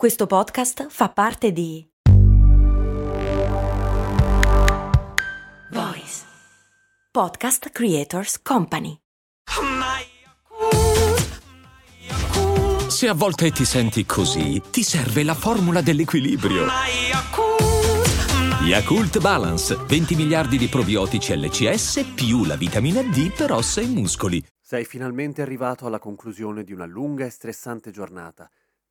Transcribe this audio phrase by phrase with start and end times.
[0.00, 1.86] Questo podcast fa parte di
[5.72, 6.24] Voice
[7.10, 8.96] Podcast Creators Company.
[12.88, 16.64] Se a volte ti senti così, ti serve la formula dell'equilibrio.
[18.62, 24.42] Yakult Balance, 20 miliardi di probiotici LCS più la vitamina D per ossa e muscoli.
[24.58, 28.48] Sei finalmente arrivato alla conclusione di una lunga e stressante giornata.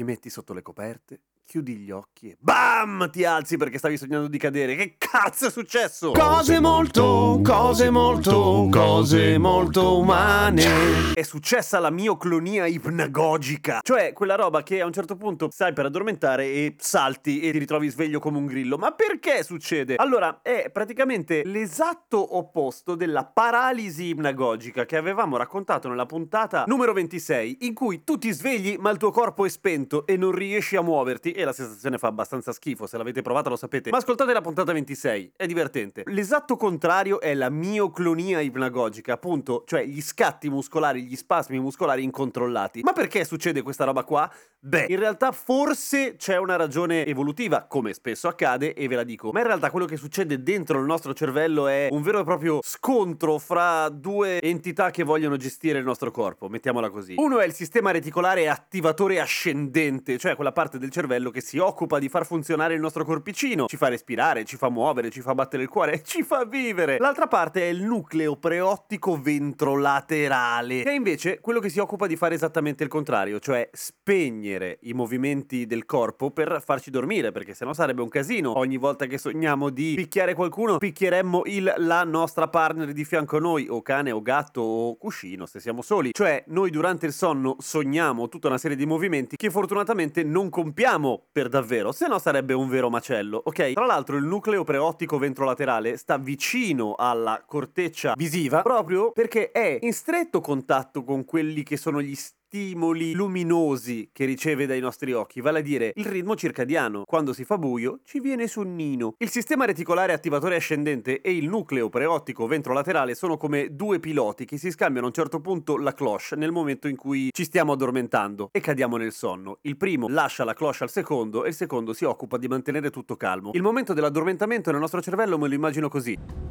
[0.00, 1.20] Ti metti sotto le coperte,
[1.50, 3.10] chiudi gli occhi e BAM!
[3.10, 4.76] Ti alzi perché stavi sognando di cadere.
[4.76, 6.12] Che cazzo è successo?
[6.12, 11.12] Cose molto, cose molto, cose molto umane.
[11.12, 13.80] È successa la mioclonia ipnagogica.
[13.82, 17.58] Cioè, quella roba che a un certo punto stai per addormentare e salti e ti
[17.58, 18.78] ritrovi sveglio come un grillo.
[18.78, 19.96] Ma perché succede?
[19.96, 27.56] Allora, è praticamente l'esatto opposto della paralisi ipnagogica che avevamo raccontato nella puntata numero 26,
[27.62, 30.82] in cui tu ti svegli ma il tuo corpo è spento e non riesci a
[30.82, 33.90] muoverti e la sensazione fa abbastanza schifo, se l'avete provata lo sapete.
[33.90, 36.02] Ma ascoltate la puntata 26, è divertente.
[36.06, 42.82] L'esatto contrario è la mioclonia ipnagogica, appunto, cioè gli scatti muscolari, gli spasmi muscolari incontrollati.
[42.82, 44.30] Ma perché succede questa roba qua?
[44.62, 49.32] Beh, in realtà forse c'è una ragione evolutiva, come spesso accade, e ve la dico.
[49.32, 52.60] Ma in realtà quello che succede dentro il nostro cervello è un vero e proprio
[52.62, 57.14] scontro fra due entità che vogliono gestire il nostro corpo, mettiamola così.
[57.16, 61.98] Uno è il sistema reticolare attivatore ascendente, cioè quella parte del cervello che si occupa
[61.98, 65.62] di far funzionare il nostro corpicino, ci fa respirare, ci fa muovere, ci fa battere
[65.62, 66.96] il cuore, ci fa vivere.
[66.98, 72.16] L'altra parte è il nucleo preottico ventrolaterale, che è invece quello che si occupa di
[72.16, 77.74] fare esattamente il contrario, cioè spegnere i movimenti del corpo per farci dormire, perché sennò
[77.74, 78.56] sarebbe un casino.
[78.56, 83.40] Ogni volta che sogniamo di picchiare qualcuno, picchieremmo il la nostra partner di fianco a
[83.40, 86.10] noi, o cane o gatto o cuscino, se siamo soli.
[86.12, 91.09] Cioè, noi durante il sonno sogniamo tutta una serie di movimenti che fortunatamente non compiamo
[91.30, 93.72] per davvero, se no sarebbe un vero macello, ok?
[93.72, 99.92] Tra l'altro il nucleo preottico ventrolaterale sta vicino alla corteccia visiva proprio perché è in
[99.92, 102.14] stretto contatto con quelli che sono gli
[102.50, 107.04] stimoli luminosi che riceve dai nostri occhi, vale a dire il ritmo circadiano.
[107.06, 109.14] Quando si fa buio ci viene sonnino.
[109.18, 114.58] Il sistema reticolare attivatore ascendente e il nucleo preottico ventrolaterale sono come due piloti che
[114.58, 118.48] si scambiano a un certo punto la cloche nel momento in cui ci stiamo addormentando
[118.50, 119.58] e cadiamo nel sonno.
[119.60, 123.14] Il primo lascia la cloche al secondo e il secondo si occupa di mantenere tutto
[123.14, 123.52] calmo.
[123.54, 126.49] Il momento dell'addormentamento nel nostro cervello me lo immagino così.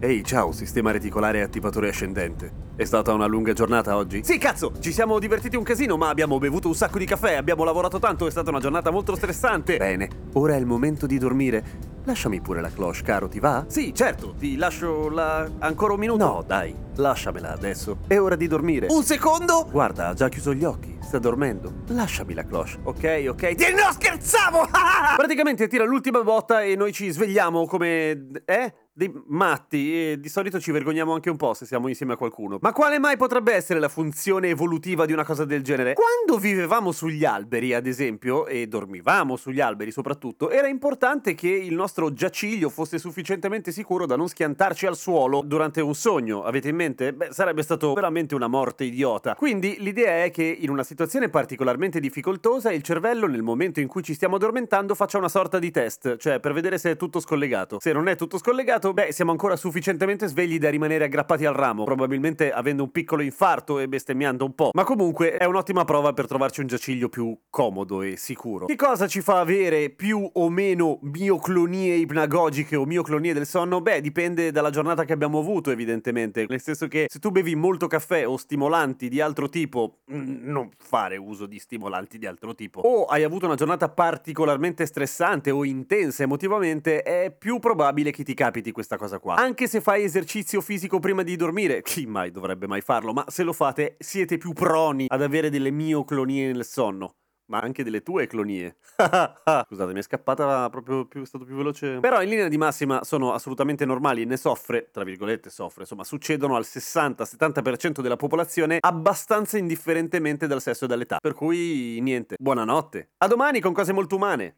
[0.00, 2.66] Ehi, ciao, sistema reticolare e attivatore ascendente.
[2.76, 4.22] È stata una lunga giornata oggi?
[4.22, 4.74] Sì, cazzo!
[4.78, 8.28] Ci siamo divertiti un casino, ma abbiamo bevuto un sacco di caffè, abbiamo lavorato tanto,
[8.28, 9.76] è stata una giornata molto stressante.
[9.76, 11.96] Bene, ora è il momento di dormire.
[12.04, 13.64] Lasciami pure la cloche, caro, ti va?
[13.66, 15.50] Sì, certo, ti lascio la...
[15.58, 16.24] ancora un minuto?
[16.24, 17.98] No, dai, lasciamela adesso.
[18.06, 18.86] È ora di dormire.
[18.88, 19.66] Un secondo?
[19.68, 21.82] Guarda, ha già chiuso gli occhi, sta dormendo.
[21.88, 23.54] Lasciami la cloche, ok, ok?
[23.56, 24.68] Ti no, scherzavo!
[25.18, 28.30] Praticamente tira l'ultima botta e noi ci svegliamo come...
[28.44, 28.72] eh?
[28.98, 32.58] Dei matti e di solito ci vergogniamo anche un po' se siamo insieme a qualcuno.
[32.60, 35.94] Ma quale mai potrebbe essere la funzione evolutiva di una cosa del genere?
[35.94, 41.74] Quando vivevamo sugli alberi, ad esempio, e dormivamo sugli alberi soprattutto, era importante che il
[41.74, 46.42] nostro giaciglio fosse sufficientemente sicuro da non schiantarci al suolo durante un sogno.
[46.42, 47.12] Avete in mente?
[47.12, 49.36] Beh, sarebbe stato veramente una morte idiota.
[49.36, 54.02] Quindi l'idea è che in una situazione particolarmente difficoltosa il cervello nel momento in cui
[54.02, 57.78] ci stiamo addormentando faccia una sorta di test, cioè per vedere se è tutto scollegato.
[57.78, 61.84] Se non è tutto scollegato beh, siamo ancora sufficientemente svegli da rimanere aggrappati al ramo,
[61.84, 64.70] probabilmente avendo un piccolo infarto e bestemmiando un po'.
[64.72, 68.66] Ma comunque è un'ottima prova per trovarci un giaciglio più comodo e sicuro.
[68.66, 73.80] Che cosa ci fa avere più o meno mioclonie ipnagogiche o mioclonie del sonno?
[73.80, 76.46] Beh, dipende dalla giornata che abbiamo avuto, evidentemente.
[76.48, 80.70] Nel senso che se tu bevi molto caffè o stimolanti di altro tipo, mm, non
[80.76, 85.64] fare uso di stimolanti di altro tipo, o hai avuto una giornata particolarmente stressante o
[85.64, 89.34] intensa emotivamente, è più probabile che ti capiti questa cosa qua.
[89.34, 93.42] Anche se fai esercizio fisico prima di dormire, chi mai dovrebbe mai farlo, ma se
[93.42, 97.14] lo fate siete più proni ad avere delle mioclonie nel sonno
[97.48, 98.76] ma anche delle tue clonie.
[99.66, 101.98] Scusate, mi è scappata proprio più, è stato più veloce.
[101.98, 106.56] Però in linea di massima sono assolutamente normali, ne soffre, tra virgolette soffre, insomma, succedono
[106.56, 111.16] al 60-70% della popolazione abbastanza indifferentemente dal sesso e dall'età.
[111.18, 113.12] Per cui niente, buonanotte.
[113.16, 114.56] A domani con cose molto umane.